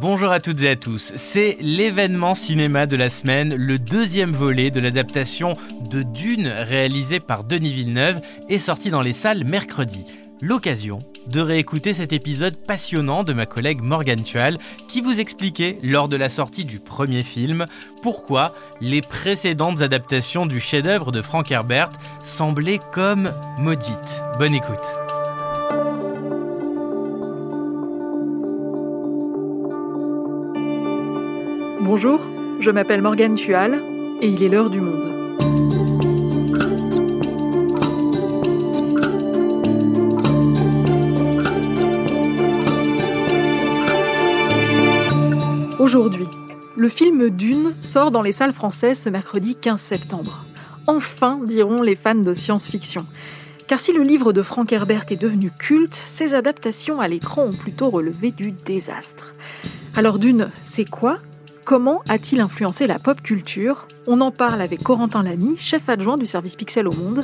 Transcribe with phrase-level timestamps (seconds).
[0.00, 4.70] Bonjour à toutes et à tous, c'est l'événement cinéma de la semaine, le deuxième volet
[4.70, 5.56] de l'adaptation
[5.90, 10.04] de Dune réalisée par Denis Villeneuve et sorti dans les salles mercredi.
[10.40, 16.08] L'occasion de réécouter cet épisode passionnant de ma collègue Morgane Tual qui vous expliquait lors
[16.08, 17.66] de la sortie du premier film
[18.00, 21.90] pourquoi les précédentes adaptations du chef-d'œuvre de Frank Herbert
[22.22, 24.22] semblaient comme maudites.
[24.38, 25.07] Bonne écoute.
[31.90, 32.20] Bonjour,
[32.60, 33.82] je m'appelle Morgane Tual
[34.20, 35.06] et il est l'heure du monde.
[45.78, 46.26] Aujourd'hui,
[46.76, 50.44] le film Dune sort dans les salles françaises ce mercredi 15 septembre.
[50.86, 53.06] Enfin, diront les fans de science-fiction.
[53.66, 57.56] Car si le livre de Frank Herbert est devenu culte, ses adaptations à l'écran ont
[57.56, 59.32] plutôt relevé du désastre.
[59.96, 61.16] Alors Dune, c'est quoi
[61.68, 66.24] Comment a-t-il influencé la pop culture On en parle avec Corentin Lamy, chef adjoint du
[66.24, 67.20] service Pixel au Monde.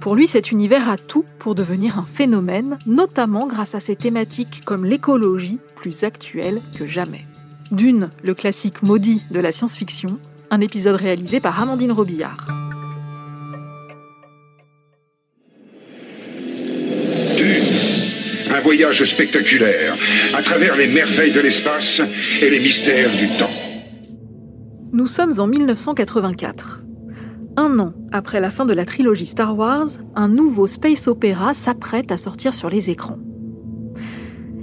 [0.00, 4.62] Pour lui, cet univers a tout pour devenir un phénomène, notamment grâce à ses thématiques
[4.64, 7.26] comme l'écologie, plus actuelle que jamais.
[7.70, 10.18] Dune, le classique maudit de la science-fiction,
[10.50, 12.46] un épisode réalisé par Amandine Robillard.
[17.36, 19.94] Dune, un voyage spectaculaire
[20.34, 22.00] à travers les merveilles de l'espace
[22.40, 23.61] et les mystères du temps.
[24.94, 26.82] Nous sommes en 1984.
[27.56, 32.12] Un an après la fin de la trilogie Star Wars, un nouveau space opéra s'apprête
[32.12, 33.18] à sortir sur les écrans.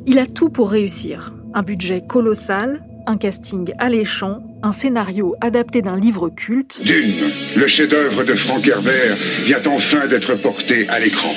[0.06, 1.34] Il a tout pour réussir.
[1.56, 6.80] Un budget colossal, un casting alléchant, un scénario adapté d'un livre culte.
[6.84, 11.34] Dune, le chef-d'œuvre de Frank Herbert, vient enfin d'être porté à l'écran.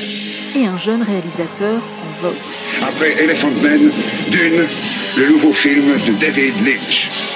[0.55, 2.37] Et un jeune réalisateur en vogue.
[2.83, 3.91] Après Elephant Man,
[4.31, 4.67] Dune,
[5.17, 7.32] le nouveau film de David Lynch.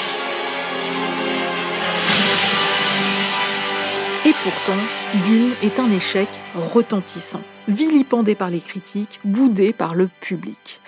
[4.46, 4.78] Pourtant,
[5.24, 10.78] Dune est un échec retentissant, vilipendé par les critiques, boudé par le public.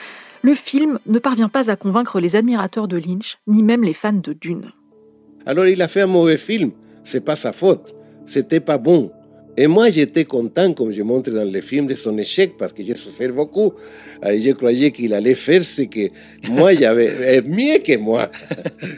[0.42, 4.12] Le film ne parvient pas à convaincre les admirateurs de Lynch, ni même les fans
[4.12, 4.70] de Dune.
[5.44, 6.70] Alors il a fait un mauvais film,
[7.04, 7.96] c'est pas sa faute,
[8.26, 9.10] c'était pas bon.
[9.60, 12.84] Et moi, j'étais content, comme je montre dans le film, de son échec, parce que
[12.84, 13.72] j'ai souffert beaucoup.
[14.24, 16.10] Et je croyais qu'il allait faire ce que
[16.48, 18.30] moi, j'avais mieux que moi.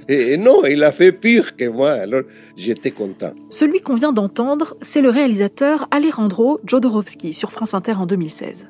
[0.06, 1.92] Et non, il a fait pire que moi.
[1.92, 2.24] Alors,
[2.58, 3.32] j'étais content.
[3.48, 8.68] Celui qu'on vient d'entendre, c'est le réalisateur Alejandro Jodorowsky sur France Inter en 2016.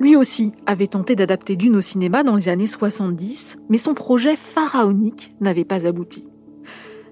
[0.00, 4.34] Lui aussi avait tenté d'adapter Dune au cinéma dans les années 70, mais son projet
[4.34, 6.24] pharaonique n'avait pas abouti.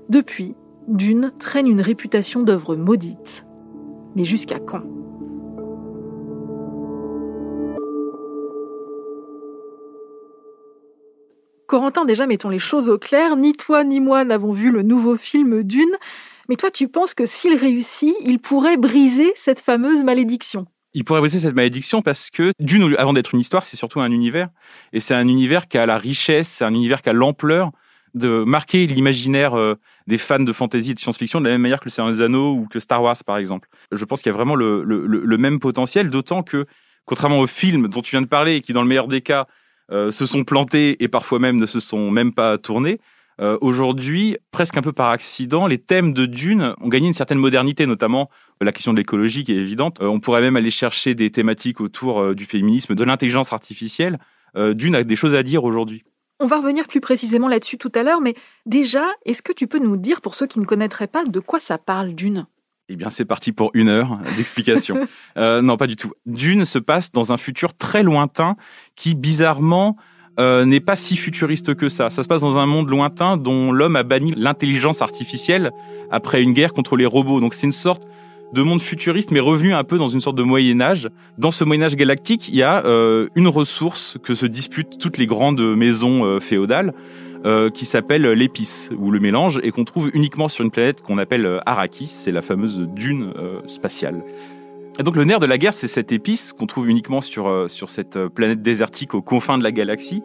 [0.08, 0.56] Depuis,
[0.88, 3.46] Dune traîne une réputation d'œuvre maudite,
[4.16, 4.82] mais jusqu'à quand?
[11.66, 13.34] Corentin, déjà, mettons les choses au clair.
[13.36, 15.94] Ni toi ni moi n'avons vu le nouveau film Dune.
[16.48, 20.66] Mais toi, tu penses que s'il réussit, il pourrait briser cette fameuse malédiction?
[20.92, 24.10] Il pourrait briser cette malédiction parce que Dune, avant d'être une histoire, c'est surtout un
[24.10, 24.48] univers.
[24.92, 27.70] Et c'est un univers qui a la richesse, c'est un univers qui a l'ampleur
[28.14, 29.74] de marquer l'imaginaire euh,
[30.06, 32.22] des fans de fantasy et de science-fiction de la même manière que le Seigneur des
[32.22, 33.68] Anneaux ou que Star Wars, par exemple.
[33.90, 36.66] Je pense qu'il y a vraiment le, même potentiel, d'autant que,
[37.04, 39.46] contrairement aux films dont tu viens de parler et qui, dans le meilleur des cas,
[39.90, 43.00] euh, se sont plantés et parfois même ne se sont même pas tournés,
[43.40, 47.38] euh, aujourd'hui, presque un peu par accident, les thèmes de Dune ont gagné une certaine
[47.38, 48.28] modernité, notamment
[48.60, 49.98] la question de l'écologie qui est évidente.
[50.00, 54.18] on pourrait même aller chercher des thématiques autour du féminisme, de l'intelligence artificielle.
[54.54, 56.04] Dune a des choses à dire aujourd'hui.
[56.40, 58.34] On va revenir plus précisément là-dessus tout à l'heure, mais
[58.66, 61.60] déjà, est-ce que tu peux nous dire, pour ceux qui ne connaîtraient pas, de quoi
[61.60, 62.46] ça parle Dune?
[62.88, 65.06] Eh bien, c'est parti pour une heure d'explication.
[65.36, 66.12] euh, non, pas du tout.
[66.26, 68.56] Dune se passe dans un futur très lointain
[68.96, 69.96] qui, bizarrement,
[70.40, 72.10] euh, n'est pas si futuriste que ça.
[72.10, 75.70] Ça se passe dans un monde lointain dont l'homme a banni l'intelligence artificielle
[76.10, 77.40] après une guerre contre les robots.
[77.40, 78.04] Donc c'est une sorte
[78.52, 81.08] de monde futuriste, mais revenu un peu dans une sorte de Moyen Âge.
[81.38, 85.16] Dans ce Moyen Âge galactique, il y a euh, une ressource que se disputent toutes
[85.16, 86.92] les grandes maisons euh, féodales,
[87.44, 91.18] euh, qui s'appelle l'épice ou le mélange, et qu'on trouve uniquement sur une planète qu'on
[91.18, 92.08] appelle Arrakis.
[92.08, 93.32] C'est la fameuse dune
[93.66, 94.22] spatiale.
[95.00, 97.88] Et donc le nerf de la guerre, c'est cette épice qu'on trouve uniquement sur, sur
[97.88, 100.22] cette planète désertique aux confins de la galaxie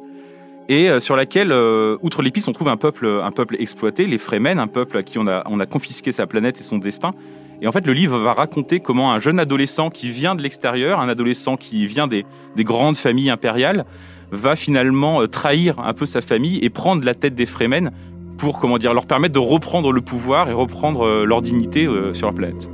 [0.68, 1.54] et sur laquelle,
[2.02, 5.18] outre l'épice, on trouve un peuple, un peuple exploité, les Fremen, un peuple à qui
[5.18, 7.14] on a, on a confisqué sa planète et son destin,
[7.62, 11.00] et en fait, le livre va raconter comment un jeune adolescent qui vient de l'extérieur,
[11.00, 12.26] un adolescent qui vient des,
[12.56, 13.86] des grandes familles impériales,
[14.32, 17.92] va finalement euh, trahir un peu sa famille et prendre la tête des Fremen
[18.38, 22.14] pour, comment dire, leur permettre de reprendre le pouvoir et reprendre euh, leur dignité euh,
[22.14, 22.70] sur la planète.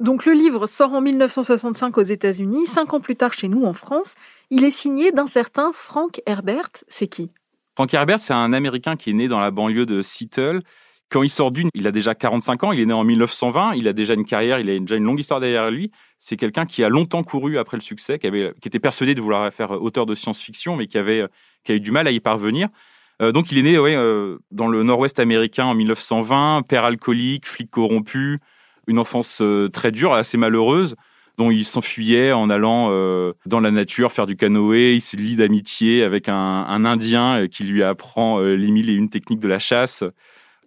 [0.00, 3.72] Donc le livre sort en 1965 aux États-Unis, cinq ans plus tard chez nous en
[3.72, 4.14] France,
[4.50, 6.70] Il est signé d'un certain Frank Herbert.
[6.88, 7.30] C'est qui?
[7.76, 10.62] Frank Herbert, c'est un Américain qui est né dans la banlieue de Seattle.
[11.10, 13.86] Quand il sort d'une, il a déjà 45 ans, il est né en 1920, il
[13.86, 15.90] a déjà une carrière, il a déjà une longue histoire derrière lui.
[16.18, 19.20] C'est quelqu'un qui a longtemps couru après le succès, qui, avait, qui était persuadé de
[19.20, 21.26] vouloir faire auteur de science-fiction, mais qui avait,
[21.64, 22.68] qui a eu du mal à y parvenir.
[23.20, 27.46] Euh, donc il est né ouais, euh, dans le nord-ouest américain en 1920, père alcoolique,
[27.46, 28.40] flic corrompu,
[28.86, 30.96] une enfance euh, très dure, assez malheureuse,
[31.38, 32.90] dont il s'enfuyait en allant
[33.46, 34.94] dans la nature faire du canoë.
[34.94, 39.10] Il s'est lié d'amitié avec un, un, Indien qui lui apprend les mille et une
[39.10, 40.04] techniques de la chasse.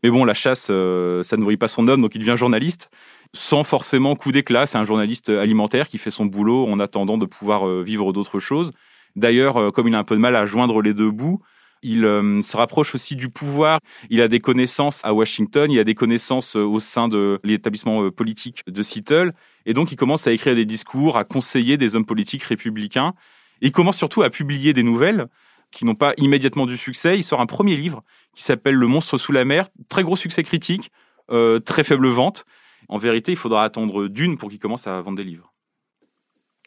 [0.03, 2.89] Mais bon, la chasse, ça ne nourrit pas son homme, donc il devient journaliste
[3.33, 4.65] sans forcément coup d'éclat.
[4.65, 8.71] C'est un journaliste alimentaire qui fait son boulot en attendant de pouvoir vivre d'autres choses.
[9.15, 11.41] D'ailleurs, comme il a un peu de mal à joindre les deux bouts,
[11.81, 13.79] il euh, se rapproche aussi du pouvoir.
[14.09, 18.03] Il a des connaissances à Washington, il a des connaissances euh, au sein de l'établissement
[18.03, 19.33] euh, politique de Seattle.
[19.65, 23.13] Et donc, il commence à écrire des discours, à conseiller des hommes politiques républicains.
[23.61, 25.27] il commence surtout à publier des nouvelles
[25.71, 27.17] qui n'ont pas immédiatement du succès.
[27.17, 28.03] Il sort un premier livre
[28.35, 29.69] qui s'appelle Le monstre sous la mer.
[29.87, 30.91] Très gros succès critique,
[31.27, 32.45] très faible vente.
[32.87, 35.53] En vérité, il faudra attendre Dune pour qu'il commence à vendre des livres.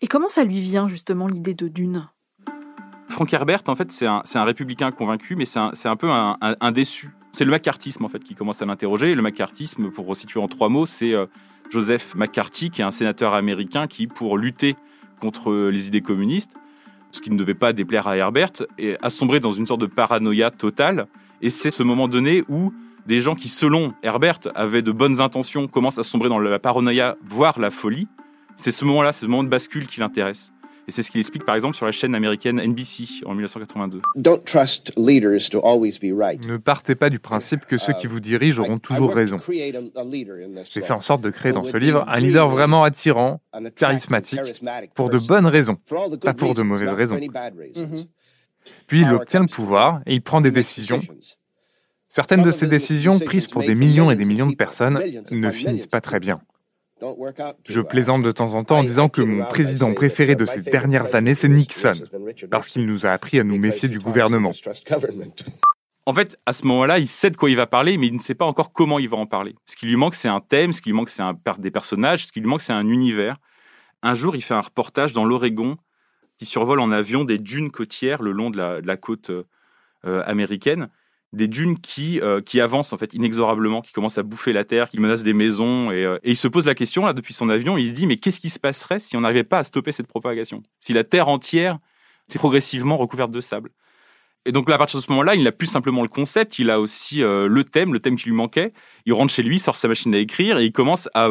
[0.03, 2.09] Et comment ça lui vient justement l'idée de Dune?
[3.13, 7.11] Frank Herbert, en fait, c'est un, républicain convaincu, mais c'est un, peu un, déçu.
[7.31, 9.15] C'est le macartisme, en fait, qui commence à l'interroger.
[9.15, 11.27] Le macartisme, pour resituer en trois mots, c'est euh,
[11.71, 14.77] Joseph McCarthy, qui est un sénateur américain qui, pour lutter
[15.21, 16.55] contre les idées communistes,
[17.11, 18.53] ce qui ne devait pas déplaire à Herbert,
[19.03, 21.07] a sombré dans une sorte de paranoïa totale.
[21.43, 22.73] Et c'est ce moment donné où
[23.07, 27.17] des gens qui, selon Herbert, avaient de bonnes intentions, commencent à sombrer dans la paranoïa,
[27.23, 28.09] voire la folie.
[28.57, 30.55] C'est ce moment-là, ce moment de bascule qui l'intéresse.
[30.89, 34.03] Et c'est ce qu'il explique par exemple sur la chaîne américaine NBC en 1982.
[36.47, 39.39] Ne partez pas du principe que ceux qui vous dirigent auront toujours raison.
[40.71, 43.41] J'ai fait en sorte de créer dans ce livre un leader vraiment attirant,
[43.77, 44.41] charismatique,
[44.95, 45.77] pour de bonnes raisons,
[46.21, 47.17] pas pour de mauvaises raisons.
[47.17, 48.07] Mm-hmm.
[48.87, 51.01] Puis il obtient le pouvoir et il prend des décisions.
[52.09, 55.01] Certaines de ces décisions, prises pour des millions et des millions de personnes,
[55.31, 56.41] ne finissent pas très bien.
[57.65, 61.15] Je plaisante de temps en temps en disant que mon président préféré de ces dernières
[61.15, 61.93] années, c'est Nixon,
[62.51, 64.53] parce qu'il nous a appris à nous méfier du gouvernement.
[66.05, 68.19] En fait, à ce moment-là, il sait de quoi il va parler, mais il ne
[68.19, 69.55] sait pas encore comment il va en parler.
[69.67, 72.27] Ce qui lui manque, c'est un thème, ce qui lui manque, c'est un, des personnages,
[72.27, 73.37] ce qui lui manque, c'est un univers.
[74.03, 75.77] Un jour, il fait un reportage dans l'Oregon
[76.39, 80.89] qui survole en avion des dunes côtières le long de la, côte euh, américaine
[81.33, 84.91] des dunes qui, euh, qui avancent en fait inexorablement, qui commencent à bouffer la terre,
[84.91, 85.91] qui menacent des maisons.
[85.91, 88.17] Euh, et, il se pose la question là depuis son avion, il se dit mais
[88.17, 90.63] qu'est-ce qui se passerait si on n'arrivait pas à stopper cette propagation?
[90.81, 91.79] Si la terre entière
[92.29, 93.71] était progressivement recouverte de sable
[94.45, 96.71] Et donc là, à partir de ce moment-là, il n'a plus simplement le concept, il
[96.71, 98.73] a aussi euh, le thème, le thème qui lui manquait.
[99.07, 101.31] Il rentre chez lui, sort sa machine à écrire et il commence à,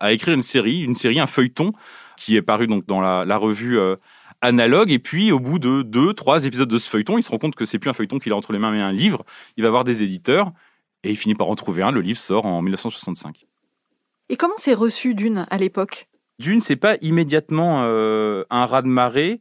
[0.00, 1.72] à, écrire une série, une série, un feuilleton
[2.16, 3.78] qui est paru donc dans la, la revue
[4.40, 4.90] analogue.
[4.90, 7.54] Et puis, au bout de deux, trois épisodes de ce feuilleton, il se rend compte
[7.54, 9.24] que c'est plus un feuilleton qu'il a entre les mains, mais un livre.
[9.56, 10.52] Il va voir des éditeurs
[11.04, 11.90] et il finit par en trouver un.
[11.90, 13.46] Le livre sort en 1965.
[14.28, 16.08] Et comment c'est reçu Dune à l'époque?
[16.38, 19.40] Dune, c'est pas immédiatement euh, un raz-de-marée.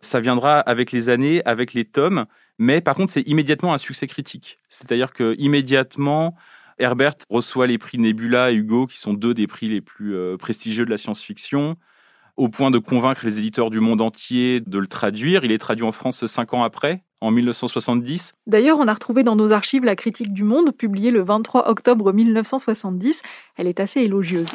[0.00, 2.26] Ça viendra avec les années, avec les tomes.
[2.58, 4.58] Mais par contre, c'est immédiatement un succès critique.
[4.68, 6.36] C'est-à-dire que immédiatement,
[6.78, 10.36] Herbert reçoit les prix Nebula et Hugo, qui sont deux des prix les plus euh,
[10.36, 11.76] prestigieux de la science-fiction
[12.36, 15.44] au point de convaincre les éditeurs du monde entier de le traduire.
[15.44, 18.34] Il est traduit en France cinq ans après, en 1970.
[18.46, 22.12] D'ailleurs, on a retrouvé dans nos archives la critique du Monde, publiée le 23 octobre
[22.12, 23.22] 1970.
[23.56, 24.48] Elle est assez élogieuse.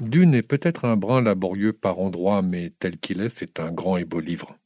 [0.00, 3.96] Dune est peut-être un brin laborieux par endroits, mais tel qu'il est, c'est un grand
[3.96, 4.56] et beau livre.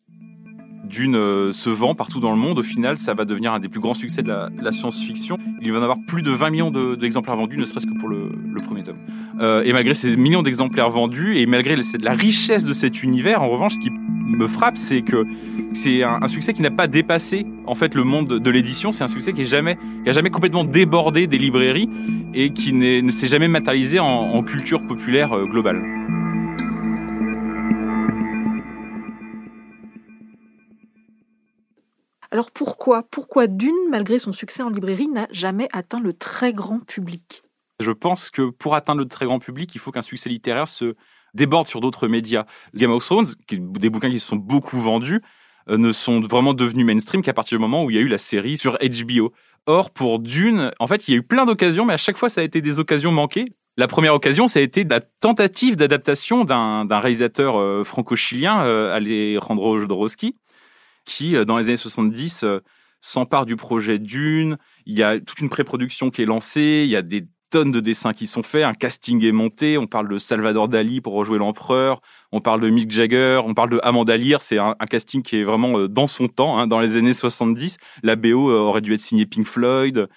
[0.84, 2.58] Dune euh, se vend partout dans le monde.
[2.58, 5.38] Au final, ça va devenir un des plus grands succès de la, science-fiction.
[5.60, 8.30] Il va en avoir plus de 20 millions d'exemplaires vendus, ne serait-ce que pour le,
[8.62, 8.96] premier tome.
[9.40, 13.48] Euh, et malgré ces millions d'exemplaires vendus, et malgré la richesse de cet univers, en
[13.48, 15.26] revanche, ce qui me frappe, c'est que
[15.72, 18.92] c'est un, succès qui n'a pas dépassé en fait le monde de, l'édition.
[18.92, 21.88] C'est un succès qui, est jamais, qui a jamais complètement débordé des librairies
[22.34, 25.82] et qui ne s'est jamais matérialisé en, culture populaire euh, globale.
[32.32, 36.78] Alors pourquoi Pourquoi Dune, malgré son succès en librairie, n'a jamais atteint le très grand
[36.78, 37.42] public?
[37.78, 40.94] Je pense que pour atteindre le très grand public, il faut qu'un succès littéraire se
[41.34, 42.46] déborde sur d'autres médias.
[42.74, 45.20] Game of Thrones, des bouquins qui se sont beaucoup vendus,
[45.68, 48.08] euh, ne sont vraiment devenus mainstream qu'à partir du moment où il y a eu
[48.08, 49.34] la série sur HBO.
[49.66, 52.30] Or, pour Dune, en fait, il y a eu plein d'occasions, mais à chaque fois,
[52.30, 53.52] ça a été des occasions manquées.
[53.76, 59.78] La première occasion, ça a été la tentative d'adaptation d'un réalisateur euh, franco-chilien, euh, Alejandro
[59.78, 60.36] Jodorowsky,
[61.04, 62.60] qui, euh, dans les années 70, euh,
[63.00, 64.58] s'empare du projet Dune.
[64.86, 66.82] Il y a toute une pré-production qui est lancée.
[66.84, 69.86] Il y a des tonnes de dessins qui sont faits, un casting est monté, on
[69.86, 72.00] parle de Salvador Dali pour rejouer l'empereur,
[72.32, 75.44] on parle de Mick Jagger, on parle de Amanda Lear, c'est un, casting qui est
[75.44, 77.76] vraiment euh, dans son temps, hein, dans les années 70.
[78.02, 80.08] La BO aurait dû être signée Pink Floyd,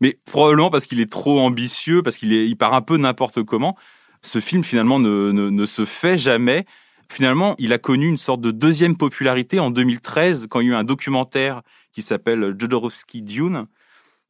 [0.00, 3.76] mais probablement parce qu'il est trop ambitieux, parce qu'il il part un peu n'importe comment.
[4.20, 6.66] Ce film finalement ne se fait jamais.
[7.10, 10.74] Finalement, il a connu une sorte de deuxième popularité en 2013 quand il y a
[10.74, 11.62] eu un documentaire
[11.92, 13.66] qui s'appelle Jodorowsky Dune,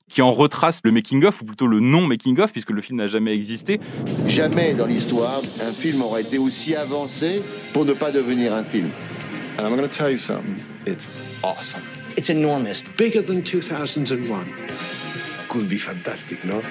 [0.08, 3.80] qui en retrace le making-of, ou plutôt le non-making-of, puisque le film n'a jamais existé.
[4.26, 7.42] Jamais dans l'histoire, un film aurait été aussi avancé
[7.75, 8.88] pour ne pas devenir un film.
[9.58, 10.56] And I'm going to tell you something.
[10.87, 11.06] It's
[11.42, 11.82] awesome.
[12.16, 12.82] It's enormous.
[12.96, 14.46] Bigger than 2001.
[15.50, 16.62] Could be fantastic, no?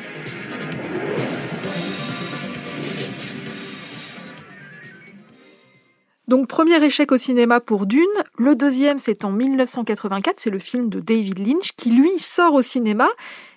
[6.30, 8.06] Donc premier échec au cinéma pour Dune,
[8.38, 12.62] le deuxième c'est en 1984, c'est le film de David Lynch qui lui sort au
[12.62, 13.10] cinéma,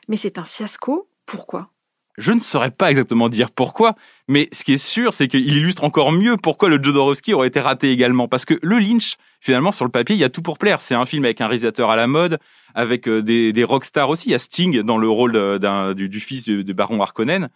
[0.08, 1.06] mais c'est un fiasco.
[1.26, 1.68] Pourquoi?
[2.16, 3.94] Je ne saurais pas exactement dire pourquoi,
[4.26, 7.60] mais ce qui est sûr, c'est qu'il illustre encore mieux pourquoi le Jodorowsky aurait été
[7.60, 8.26] raté également.
[8.26, 10.80] Parce que le Lynch, finalement, sur le papier, il y a tout pour plaire.
[10.80, 12.38] C'est un film avec un réalisateur à la mode,
[12.74, 14.30] avec euh, des, des rockstars aussi.
[14.30, 15.58] Il y a Sting dans le rôle
[15.94, 17.50] du, du, fils de Baron Harkonnen.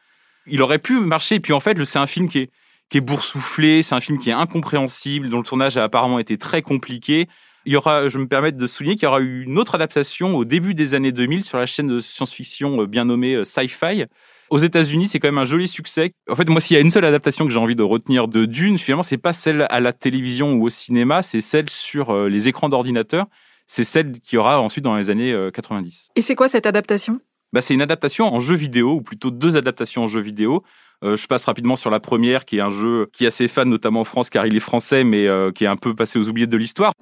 [0.46, 1.36] Il aurait pu marcher.
[1.36, 2.50] Et puis en fait, c'est un film qui est,
[2.88, 6.38] qui est boursouflé, c'est un film qui est incompréhensible, dont le tournage a apparemment été
[6.38, 7.28] très compliqué.
[7.64, 10.36] Il y aura, je me permets de souligner qu'il y aura eu une autre adaptation
[10.36, 14.04] au début des années 2000 sur la chaîne de science-fiction euh, bien nommée euh, Sci-Fi.
[14.50, 16.12] Aux États-Unis, c'est quand même un joli succès.
[16.30, 18.44] En fait, moi, s'il y a une seule adaptation que j'ai envie de retenir de
[18.44, 22.28] Dune, finalement, c'est pas celle à la télévision ou au cinéma, c'est celle sur euh,
[22.28, 23.26] les écrans d'ordinateur.
[23.66, 26.10] C'est celle qui aura ensuite dans les années 90.
[26.14, 27.18] Et c'est quoi cette adaptation?
[27.52, 30.62] Bah, c'est une adaptation en jeu vidéo, ou plutôt deux adaptations en jeu vidéo.
[31.04, 33.66] Euh, je passe rapidement sur la première, qui est un jeu qui a ses fans,
[33.66, 36.28] notamment en France, car il est français, mais euh, qui est un peu passé aux
[36.28, 36.92] oubliettes de l'histoire.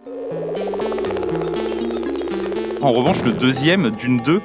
[2.82, 4.40] En revanche, le deuxième, Dune 2,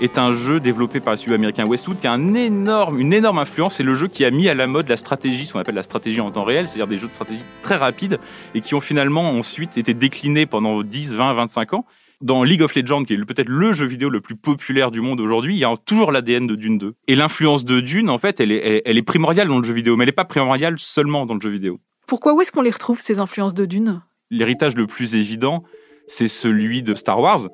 [0.00, 3.76] est un jeu développé par le studio américain Westwood qui a une énorme influence.
[3.76, 5.84] C'est le jeu qui a mis à la mode la stratégie, ce qu'on appelle la
[5.84, 8.18] stratégie en temps réel, c'est-à-dire des jeux de stratégie très rapides
[8.54, 11.84] et qui ont finalement ensuite été déclinés pendant 10, 20, 25 ans
[12.20, 15.20] dans League of Legends, qui est peut-être le jeu vidéo le plus populaire du monde
[15.20, 16.94] aujourd'hui, il y a toujours l'ADN de Dune 2.
[17.08, 19.96] Et l'influence de Dune, en fait, elle est, elle est primordiale dans le jeu vidéo,
[19.96, 21.80] mais elle n'est pas primordiale seulement dans le jeu vidéo.
[22.06, 24.02] Pourquoi où est-ce qu'on les retrouve, ces influences de Dune?
[24.30, 25.64] L'héritage le plus évident,
[26.06, 27.48] c'est celui de Star Wars,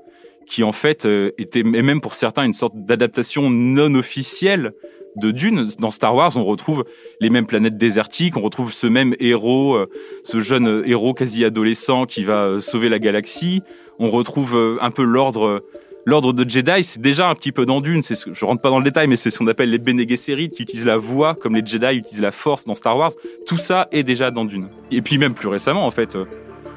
[0.47, 4.73] qui en fait euh, était, et même pour certains, une sorte d'adaptation non officielle
[5.17, 5.69] de Dune.
[5.79, 6.85] Dans Star Wars, on retrouve
[7.21, 9.89] les mêmes planètes désertiques, on retrouve ce même héros, euh,
[10.25, 13.63] ce jeune héros quasi adolescent qui va euh, sauver la galaxie
[14.01, 15.61] on retrouve euh, un peu l'ordre euh,
[16.07, 18.03] l'ordre de Jedi, c'est déjà un petit peu dans Dune.
[18.03, 20.49] Ce, je rentre pas dans le détail, mais c'est ce qu'on appelle les Bene Gesserit
[20.49, 23.13] qui utilisent la voix comme les Jedi utilisent la Force dans Star Wars.
[23.47, 24.71] Tout ça est déjà dans Dune.
[24.91, 26.25] Et puis même plus récemment, en fait, euh,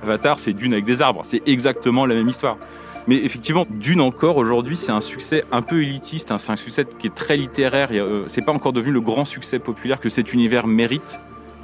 [0.04, 1.22] Avatar, c'est Dune avec des arbres.
[1.24, 2.58] C'est exactement la même histoire.
[3.08, 6.32] Mais effectivement, Dune encore aujourd'hui, c'est un succès un peu élitiste.
[6.32, 6.38] Hein.
[6.38, 7.90] C'est un succès qui est très littéraire.
[8.28, 11.20] c'est pas encore devenu le grand succès populaire que cet univers mérite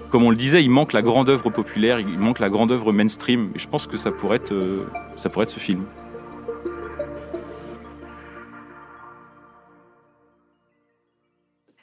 [0.10, 2.92] comme on le disait, il manque la grande œuvre populaire, il manque la grande œuvre
[2.92, 3.51] mainstream.
[3.56, 4.88] Et je pense que ça pourrait être, euh,
[5.18, 5.86] ça pourrait être ce film.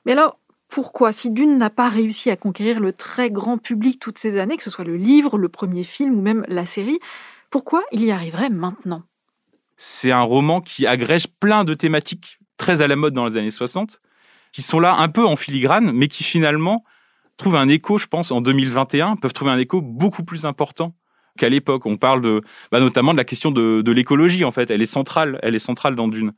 [0.05, 4.19] Mais alors, pourquoi, si Dune n'a pas réussi à conquérir le très grand public toutes
[4.19, 6.99] ces années, que ce soit le livre, le premier film ou même la série,
[7.51, 9.03] pourquoi il y arriverait maintenant?
[9.77, 13.51] C'est un roman qui agrège plein de thématiques très à la mode dans les années
[13.51, 14.01] 60,
[14.53, 16.85] qui sont là un peu en filigrane, mais qui finalement
[17.37, 20.95] trouvent un écho, je pense, en 2021, peuvent trouver un écho beaucoup plus important
[21.39, 21.87] qu'à l'époque.
[21.87, 24.71] On parle de, bah, notamment de la question de, de l'écologie, en fait.
[24.71, 26.33] Elle est centrale, elle est centrale dans Dune.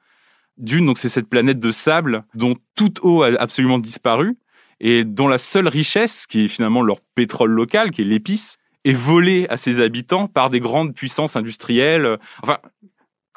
[0.57, 4.37] Dune, donc, c'est cette planète de sable dont toute eau a absolument disparu
[4.81, 8.93] et dont la seule richesse, qui est finalement leur pétrole local, qui est l'épice, est
[8.93, 12.19] volée à ses habitants par des grandes puissances industrielles.
[12.43, 12.59] Enfin,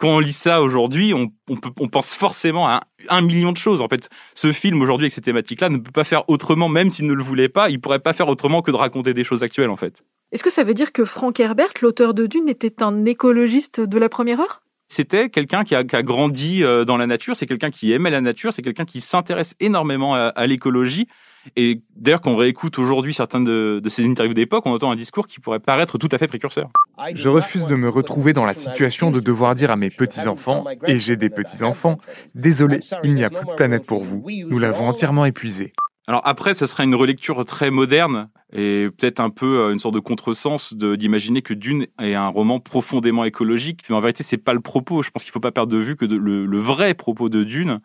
[0.01, 3.81] quand on lit ça aujourd'hui, on, on, pense forcément à un, million de choses.
[3.81, 7.05] En fait, ce film aujourd'hui avec ces thématiques-là ne peut pas faire autrement, même s'il
[7.05, 7.69] ne le voulait pas.
[7.69, 10.03] Il pourrait pas faire autrement que de raconter des choses actuelles, en fait.
[10.31, 13.99] Est-ce que ça veut dire que Frank Herbert, l'auteur de Dune, était un écologiste de
[13.99, 14.63] la première heure?
[14.87, 18.51] C'était quelqu'un qui a, grandi euh, dans la nature, c'est quelqu'un qui aimait la nature,
[18.53, 21.07] c'est quelqu'un qui s'intéresse énormément à l'écologie
[21.55, 25.27] et d'ailleurs, quand on réécoute aujourd'hui certaines de, ces interviews d'époque, on entend un discours
[25.27, 26.69] qui pourrait paraître tout à fait précurseur.
[27.13, 30.99] Je refuse de me retrouver dans la situation de devoir dire à mes petits-enfants, et
[30.99, 31.97] j'ai des petits-enfants,
[32.35, 35.73] désolé, il n'y a plus de planète pour vous, nous l'avons entièrement épuisé.
[36.07, 39.93] Alors après, ça serait une relecture très moderne et peut-être un peu euh, une sorte
[39.93, 43.83] de contresens d'imaginer que Dune est un roman profondément écologique.
[43.87, 45.03] Mais en vérité, c'est pas le propos.
[45.03, 47.79] Je pense qu'il faut pas perdre de vue que le vrai propos de Dune,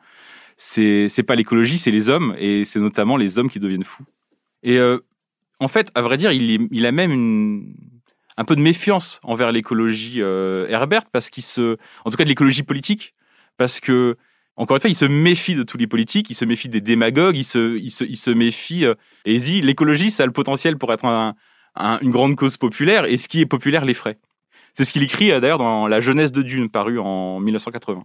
[0.56, 4.06] c'est c'est pas l'écologie, c'est les hommes et c'est notamment les hommes qui deviennent fous.
[4.62, 4.98] Et euh,
[5.60, 7.74] en fait, à vrai dire, il, il a même une,
[8.36, 12.28] un peu de méfiance envers l'écologie euh, Herbert parce qu'il se, en tout cas de
[12.28, 13.14] l'écologie politique,
[13.56, 14.16] parce que
[14.56, 17.36] encore une fois, il se méfie de tous les politiques, il se méfie des démagogues,
[17.36, 18.86] il se, il se, il se méfie.
[18.86, 18.94] Euh,
[19.26, 23.18] et il dit l'écologie, ça a le potentiel pour être une grande cause populaire, et
[23.18, 24.18] ce qui est populaire l'effraie.
[24.76, 28.02] C'est ce qu'il écrit euh, d'ailleurs dans La jeunesse de Dune, paru en 1980.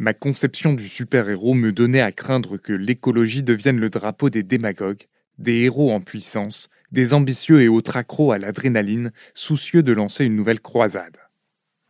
[0.00, 5.04] Ma conception du super-héros me donnait à craindre que l'écologie devienne le drapeau des démagogues,
[5.38, 10.34] des héros en puissance, des ambitieux et autres accros à l'adrénaline, soucieux de lancer une
[10.34, 11.18] nouvelle croisade.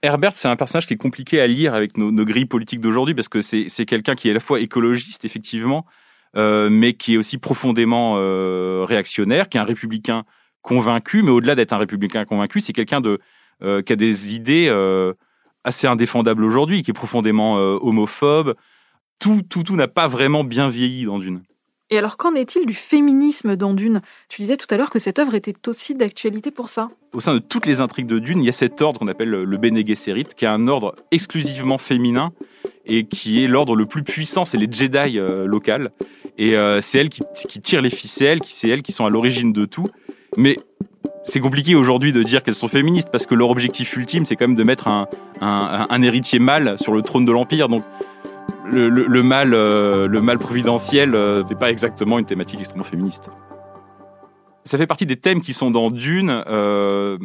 [0.02, 3.30] Herbert, c'est un personnage qui est compliqué à lire avec nos, grilles politiques d'aujourd'hui parce
[3.30, 5.86] que c'est quelqu'un qui est à la fois écologiste, effectivement,
[6.36, 10.24] euh, mais qui est aussi profondément euh, réactionnaire, qui est un républicain
[10.60, 13.18] convaincu, mais au-delà d'être un républicain convaincu, c'est quelqu'un de
[13.62, 14.68] euh, qui a des idées
[15.64, 18.54] assez indéfendables aujourd'hui, qui est profondément homophobe.
[19.18, 21.42] Tout, tout, tout n'a pas vraiment bien vieilli dans Dune.
[21.90, 24.00] Et alors, qu'en est-il du féminisme dans Dune?
[24.28, 26.90] Tu disais tout à l'heure que cette œuvre était aussi d'actualité pour ça.
[27.12, 29.28] Au sein de toutes les intrigues de Dune, il y a cet ordre qu'on appelle
[29.28, 32.32] le Bene Gesserit, qui est un ordre exclusivement féminin
[32.86, 35.92] et qui est l'ordre le plus puissant, c'est les Jedi euh, locales.
[36.38, 39.52] Et euh, c'est elles qui, qui, tirent les ficelles, c'est elles qui sont à l'origine
[39.52, 39.88] de tout.
[40.36, 40.56] Mais
[41.24, 44.48] c'est compliqué aujourd'hui de dire qu'elles sont féministes parce que leur objectif ultime, c'est quand
[44.48, 45.06] même de mettre un,
[45.40, 47.68] un, un héritier mâle sur le trône de l'Empire.
[47.68, 47.84] Donc
[48.72, 53.30] le, mal, euh, le mal providentiel, euh, c'est pas exactement une thématique extrêmement féministe.
[54.64, 57.18] Ça fait partie des thèmes qui sont dans Dune, euh,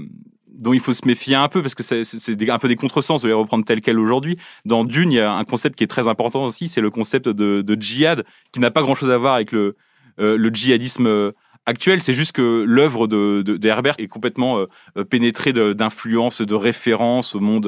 [0.47, 3.27] dont il faut se méfier un peu parce que c'est un peu des contresens de
[3.27, 4.37] les reprendre tels quels aujourd'hui.
[4.65, 7.29] Dans Dune, il y a un concept qui est très important aussi, c'est le concept
[7.29, 9.75] de, de, djihad, qui n'a pas grand-chose à voir avec le,
[10.17, 11.31] le djihadisme
[11.67, 12.01] actuel.
[12.01, 14.65] C'est juste que l'œuvre de, de, Herbert est complètement
[15.09, 17.67] pénétrée d'influences, de, références au monde,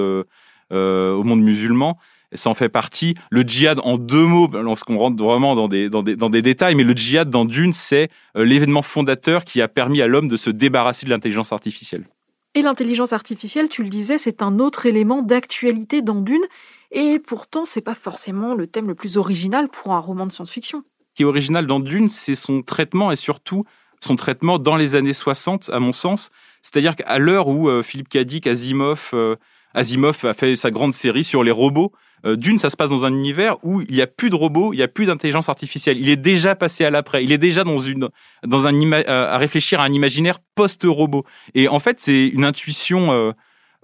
[0.72, 2.00] au monde musulman
[2.34, 3.16] ça en fait partie.
[3.30, 6.76] Le djihad, en deux mots, lorsqu'on rentre vraiment dans des, dans des, dans des détails,
[6.76, 10.38] mais le djihad dans Dune, c'est euh, l'événement fondateur qui a permis à l'homme de
[10.38, 12.08] se débarrasser de l'intelligence artificielle.
[12.56, 16.44] Et l'intelligence artificielle, tu le disais, c'est un autre élément d'actualité dans Dune,
[16.92, 20.84] et pourtant, c'est pas forcément le thème le plus original pour un roman de science-fiction.
[21.12, 23.66] Ce qui est original dans Dune, c'est son traitement et surtout
[24.00, 26.30] son traitement dans les années 60, à mon sens.
[26.62, 29.36] C'est-à-dire qu'à l'heure où euh, Philippe Kadik, Asimov, euh,
[29.74, 31.92] Asimov a fait sa grande série sur les robots,
[32.26, 34.74] euh, d'une, ça se passe dans un univers où il n'y a plus de robots,
[34.74, 35.98] il n'y a plus d'intelligence artificielle.
[35.98, 37.24] Il est déjà passé à l'après.
[37.24, 38.10] Il est déjà dans une,
[38.46, 41.24] dans un euh, à réfléchir à un imaginaire post-robot.
[41.56, 43.34] Et en fait, c'est une intuition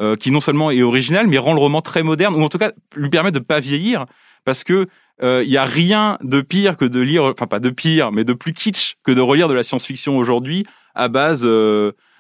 [0.02, 2.58] euh, qui non seulement est originale, mais rend le roman très moderne, ou en tout
[2.58, 4.06] cas lui permet de pas vieillir,
[4.44, 4.88] parce que
[5.22, 8.34] il y a rien de pire que de lire, enfin pas de pire, mais de
[8.34, 11.46] plus kitsch que de relire de la science-fiction aujourd'hui à base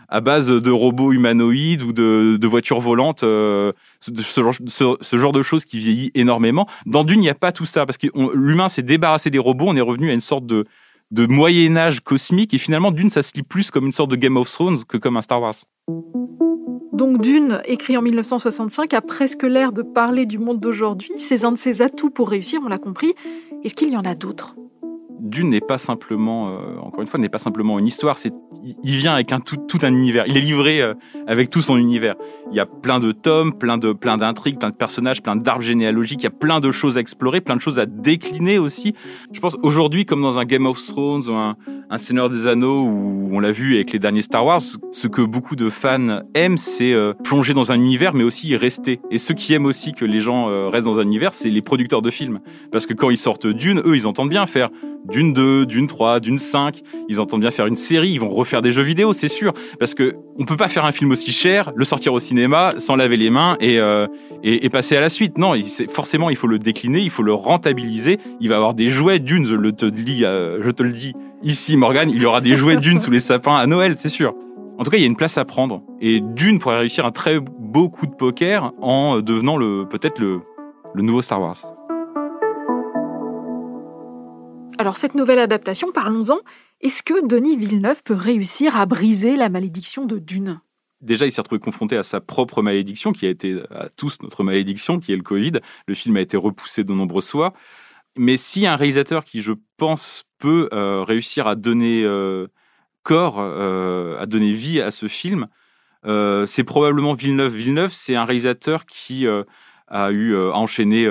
[0.10, 4.54] à base de robots humanoïdes ou de, de voitures volantes, euh, ce, genre,
[5.02, 6.68] ce, genre de choses qui vieillit énormément.
[6.86, 9.66] Dans Dune, il n'y a pas tout ça, parce que l'humain s'est débarrassé des robots,
[9.68, 10.66] on est revenu à une sorte de,
[11.12, 14.16] de Moyen Âge cosmique, et finalement, Dune, ça se lit plus comme une sorte de
[14.16, 15.56] Game of Thrones que comme un Star Wars.
[16.96, 21.12] Donc Dune, écrit en 1965, a presque l'air de parler du monde d'aujourd'hui.
[21.20, 23.14] C'est un de ses atouts pour réussir, on l'a compris.
[23.66, 24.56] Est-ce qu'il y en a d'autres?
[25.26, 28.16] Dune n'est pas simplement, euh, encore une fois, n'est pas simplement une histoire.
[28.84, 30.26] Il vient avec tout, un univers.
[30.28, 30.94] Il est livré euh,
[31.26, 32.14] avec tout son univers.
[32.52, 35.64] Il y a plein de tomes, plein de, plein d'intrigues, plein de personnages, plein d'arbres
[35.64, 36.22] généalogiques.
[36.22, 38.94] Il y a plein de choses à explorer, plein de choses à décliner aussi.
[39.34, 41.58] Je pense aujourd'hui, comme dans un Game of Thrones ou un,
[41.90, 45.24] un Seigneur des Anneaux, où on l'a vu avec les derniers Star Wars, ce que
[45.24, 49.00] beaucoup de fans aiment, c'est euh, plonger dans un univers, mais aussi y rester.
[49.10, 52.04] Et ceux qui aiment aussi que les gens restent dans un univers, c'est les producteurs
[52.04, 54.70] de films, parce que quand ils sortent Dune, eux, ils entendent bien faire
[55.10, 56.82] d'une 2, d'une 3, d'une 5.
[57.10, 59.54] Ils entendent bien faire une série, ils vont refaire des jeux vidéo, c'est sûr.
[59.80, 62.95] Parce que on peut pas faire un film aussi cher, le sortir au cinéma sans
[62.95, 64.08] laver les mains et, euh,
[64.43, 65.38] et, passer à la suite.
[65.38, 65.54] Non,
[65.89, 68.19] forcément, il faut le décliner, il faut le rentabiliser.
[68.41, 71.78] Il va avoir des jouets d'une, je, te dis, euh, je te le dis ici,
[71.78, 74.34] Morgan, il y aura des jouets d'une sous les sapins à Noël, c'est sûr.
[74.78, 75.82] En tout cas, il y a une place à prendre.
[76.01, 80.41] Et Dune pourrait réussir un très beau coup de poker en devenant le peut-être le,
[80.93, 81.75] le nouveau Star Wars.
[84.78, 86.40] Alors cette nouvelle adaptation, parlons-en.
[86.82, 90.60] Est-ce que Denis Villeneuve peut réussir à briser la malédiction de Dune?
[91.02, 94.44] Déjà, il s'est retrouvé confronté à sa propre malédiction, qui a été à tous notre
[94.44, 95.54] malédiction, qui est le Covid.
[95.88, 97.54] Le film a été repoussé de nombreuses fois.
[98.18, 102.48] Mais si un réalisateur qui, je pense, peut euh, réussir à donner euh,
[103.04, 105.48] corps, euh, à donner vie à ce film,
[106.48, 107.56] c'est probablement Villeneuve.
[107.56, 111.08] Villeneuve, c'est un réalisateur qui a eu à enchaîner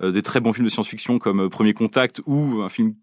[0.00, 2.94] des très bons films de science-fiction comme euh, Premier Contact ou un film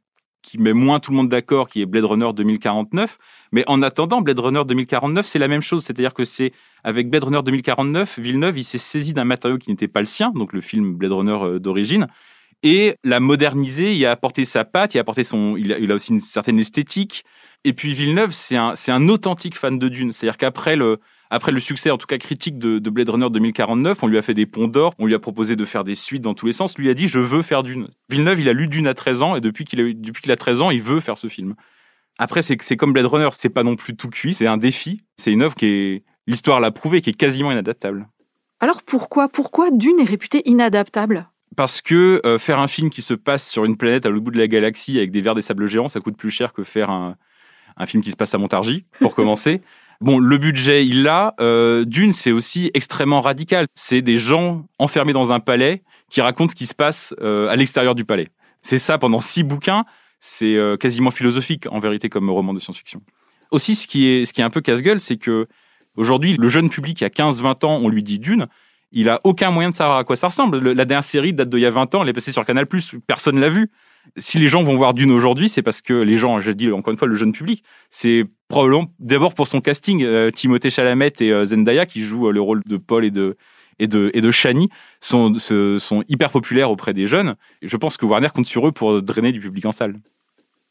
[0.41, 3.17] qui met moins tout le monde d'accord, qui est Blade Runner 2049.
[3.51, 5.83] Mais en attendant, Blade Runner 2049, c'est la même chose.
[5.83, 9.87] C'est-à-dire que c'est avec Blade Runner 2049, Villeneuve, il s'est saisi d'un matériau qui n'était
[9.87, 12.07] pas le sien, donc le film Blade Runner euh, d'origine,
[12.63, 13.93] et l'a modernisé.
[13.93, 16.19] Il a apporté sa patte, il a apporté son, il a, il a aussi une
[16.19, 17.25] certaine esthétique.
[17.63, 20.13] Et puis Villeneuve, c'est un, c'est un authentique fan de Dune.
[20.13, 24.07] C'est-à-dire qu'après le, après le succès, en tout cas critique de, Blade Runner 2049, on
[24.07, 26.33] lui a fait des ponts d'or, on lui a proposé de faire des suites dans
[26.33, 26.77] tous les sens.
[26.77, 27.89] Lui a dit, je veux faire Dune.
[28.09, 30.37] Villeneuve, il a lu Dune à 13 ans, et depuis qu'il a, depuis qu'il a
[30.37, 31.55] 13 ans, il veut faire ce film.
[32.17, 35.01] Après, c'est, c'est comme Blade Runner, c'est pas non plus tout cuit, c'est un défi.
[35.17, 38.07] C'est une œuvre qui est, l'histoire l'a prouvé, qui est quasiment inadaptable.
[38.59, 41.29] Alors pourquoi, pourquoi Dune est réputé inadaptable?
[41.55, 44.31] Parce que euh, faire un film qui se passe sur une planète à l'autre bout
[44.31, 46.89] de la galaxie avec des vers des sables géants, ça coûte plus cher que faire
[46.89, 47.17] un,
[47.77, 49.61] un film qui se passe à Montargis, pour commencer.
[49.99, 51.33] Bon, le budget, il l'a.
[51.39, 53.65] Euh, D'une, c'est aussi extrêmement radical.
[53.75, 57.55] C'est des gens enfermés dans un palais qui racontent ce qui se passe euh, à
[57.55, 58.29] l'extérieur du palais.
[58.61, 59.85] C'est ça pendant six bouquins.
[60.19, 63.01] C'est euh, quasiment philosophique en vérité comme roman de science-fiction.
[63.51, 65.47] Aussi, ce qui est, ce qui est un peu casse-gueule, c'est que
[65.95, 68.47] aujourd'hui, le jeune public, à 15-20 ans, on lui dit Dune.
[68.91, 70.59] Il a aucun moyen de savoir à quoi ça ressemble.
[70.59, 72.65] la dernière série date d'il y a 20 ans, elle est passée sur Canal+,
[73.05, 73.69] personne l'a vue
[74.17, 76.91] si les gens vont voir Dune aujourd'hui, c'est parce que les gens, je dis encore
[76.91, 81.31] une fois, le jeune public, c'est probablement d'abord pour son casting, euh, Timothée Chalamet et
[81.31, 83.35] euh, Zendaya qui jouent euh, le rôle de Paul et de
[83.79, 84.69] et de et de Shani
[85.01, 87.35] sont sont hyper populaires auprès des jeunes.
[87.61, 89.95] Et je pense que Warner compte sur eux pour drainer du public en salle.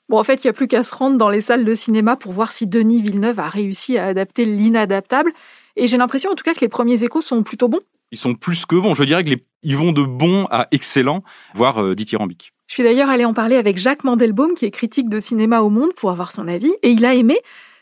[0.09, 2.17] Bon, en fait, il n'y a plus qu'à se rendre dans les salles de cinéma
[2.17, 5.33] pour voir si Denis Villeneuve a réussi à adapter l'inadaptable.
[5.75, 7.81] Et j'ai l'impression, en tout cas, que les premiers échos sont plutôt bons.
[8.13, 8.95] Ils sont plus que bons.
[8.95, 11.23] Je dirais qu'ils vont de bons à excellents,
[11.55, 12.53] voire dithyrambiques.
[12.69, 15.71] Je suis d'ailleurs allée en parler avec Jacques Mandelbaum, qui est critique de cinéma au
[15.71, 17.39] monde, pour avoir son avis, et il a aimé.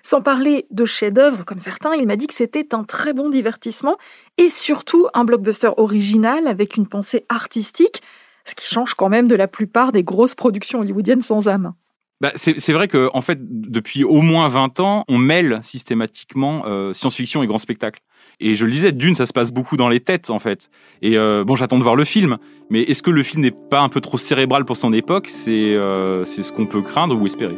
[0.06, 3.96] Sans parler de chef-d'œuvre comme certains, il m'a dit que c'était un très bon divertissement
[4.36, 8.02] et surtout un blockbuster original avec une pensée artistique,
[8.44, 11.72] ce qui change quand même de la plupart des grosses productions hollywoodiennes sans âme.
[12.20, 16.92] Bah, c'est vrai que en fait, depuis au moins 20 ans, on mêle systématiquement euh,
[16.92, 18.00] science-fiction et grand spectacle.
[18.40, 20.70] Et je le disais, d'une, ça se passe beaucoup dans les têtes, en fait.
[21.02, 22.38] Et euh, bon, j'attends de voir le film.
[22.70, 25.28] Mais est-ce que le film n'est pas un peu trop cérébral pour son époque?
[25.28, 27.56] C'est euh, ce qu'on peut craindre ou espérer.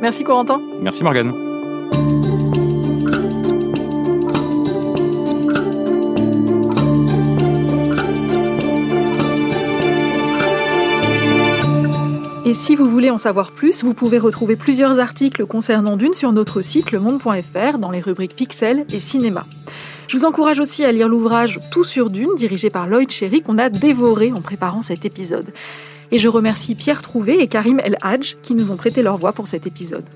[0.00, 0.60] Merci Corentin.
[0.80, 1.32] Merci Morgane.
[12.48, 16.32] Et si vous voulez en savoir plus, vous pouvez retrouver plusieurs articles concernant Dune sur
[16.32, 19.44] notre site lemonde.fr dans les rubriques Pixel et Cinéma.
[20.08, 23.58] Je vous encourage aussi à lire l'ouvrage Tout sur Dune, dirigé par Lloyd Cherry, qu'on
[23.58, 25.52] a dévoré en préparant cet épisode.
[26.10, 29.32] Et je remercie Pierre Trouvé et Karim El Hadj qui nous ont prêté leur voix
[29.34, 30.06] pour cet épisode.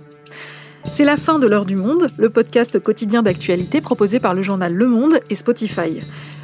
[0.94, 4.72] C'est la fin de l'heure du monde, le podcast quotidien d'actualité proposé par le journal
[4.72, 6.00] Le Monde et Spotify.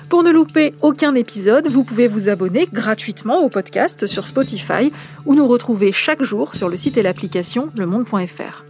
[0.08, 4.90] Pour ne louper aucun épisode, vous pouvez vous abonner gratuitement au podcast sur Spotify
[5.26, 8.64] ou nous retrouver chaque jour sur le site et l'application lemonde.fr.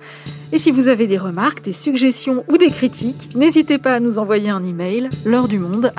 [0.51, 4.19] Et si vous avez des remarques, des suggestions ou des critiques, n'hésitez pas à nous
[4.19, 5.93] envoyer un email l'heure du monde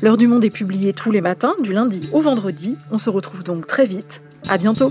[0.00, 2.76] L'heure du monde est publiée tous les matins, du lundi au vendredi.
[2.90, 4.22] On se retrouve donc très vite.
[4.48, 4.90] À bientôt!